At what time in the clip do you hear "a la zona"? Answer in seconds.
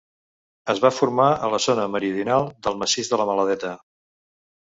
1.33-1.85